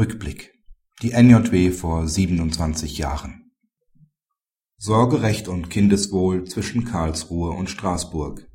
[0.00, 0.52] Rückblick.
[1.02, 3.50] Die NJW vor 27 Jahren.
[4.78, 8.48] Sorgerecht und Kindeswohl zwischen Karlsruhe und Straßburg.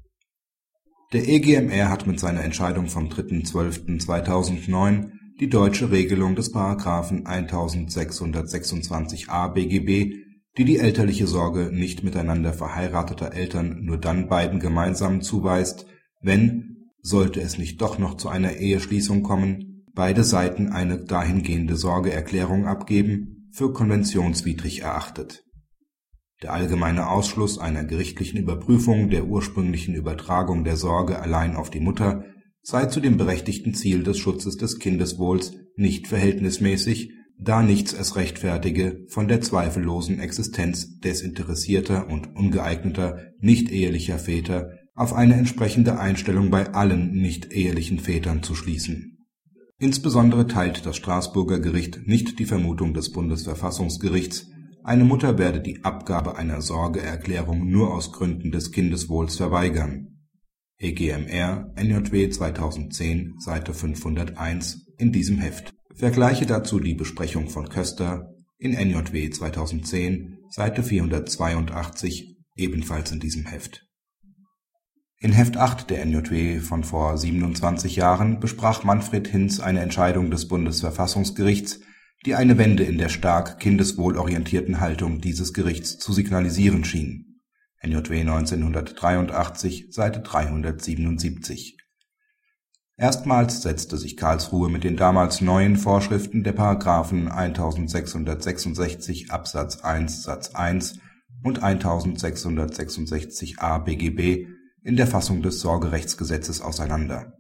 [1.13, 10.15] Der EGMR hat mit seiner Entscheidung vom 3.12.2009 die deutsche Regelung des Paragraphen 1626a BGB,
[10.57, 15.85] die die elterliche Sorge nicht miteinander verheirateter Eltern nur dann beiden gemeinsam zuweist,
[16.21, 22.67] wenn, sollte es nicht doch noch zu einer Eheschließung kommen beide Seiten eine dahingehende Sorgeerklärung
[22.67, 25.45] abgeben, für konventionswidrig erachtet.
[26.43, 32.25] Der allgemeine Ausschluss einer gerichtlichen Überprüfung der ursprünglichen Übertragung der Sorge allein auf die Mutter
[32.61, 39.05] sei zu dem berechtigten Ziel des Schutzes des Kindeswohls nicht verhältnismäßig, da nichts es rechtfertige,
[39.07, 47.11] von der zweifellosen Existenz desinteressierter und ungeeigneter nicht-ehelicher Väter auf eine entsprechende Einstellung bei allen
[47.11, 49.14] nicht-ehelichen Vätern zu schließen
[49.77, 54.47] Insbesondere teilt das Straßburger Gericht nicht die Vermutung des Bundesverfassungsgerichts,
[54.85, 60.19] eine Mutter werde die Abgabe einer Sorgeerklärung nur aus Gründen des Kindeswohls verweigern
[60.77, 65.73] (EGMR, NJW 2010, Seite 501) in diesem Heft.
[65.93, 73.85] Vergleiche dazu die Besprechung von Köster in NJW 2010, Seite 482, ebenfalls in diesem Heft
[75.19, 80.47] in Heft 8 der NJW von vor 27 Jahren besprach Manfred Hinz eine Entscheidung des
[80.47, 81.79] Bundesverfassungsgerichts,
[82.25, 87.41] die eine Wende in der stark kindeswohlorientierten Haltung dieses Gerichts zu signalisieren schien
[87.81, 91.77] (NJW 1983, Seite 377).
[92.97, 100.55] Erstmals setzte sich Karlsruhe mit den damals neuen Vorschriften der Paragraphen 1666 Absatz 1 Satz
[100.55, 100.99] 1
[101.43, 104.54] und 1666a BGB
[104.85, 107.33] in der Fassung des Sorgerechtsgesetzes auseinander.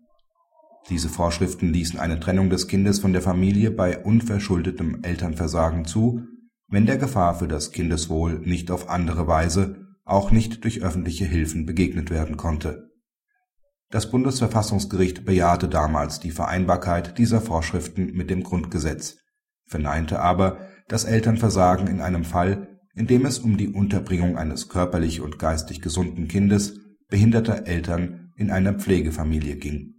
[0.89, 6.23] Diese Vorschriften ließen eine Trennung des Kindes von der Familie bei unverschuldetem Elternversagen zu,
[6.67, 9.75] wenn der Gefahr für das Kindeswohl nicht auf andere Weise,
[10.05, 12.89] auch nicht durch öffentliche Hilfen begegnet werden konnte.
[13.91, 19.17] Das Bundesverfassungsgericht bejahte damals die Vereinbarkeit dieser Vorschriften mit dem Grundgesetz,
[19.67, 25.21] verneinte aber das Elternversagen in einem Fall, in dem es um die Unterbringung eines körperlich
[25.21, 29.94] und geistig gesunden Kindes behinderter Eltern in einer Pflegefamilie ging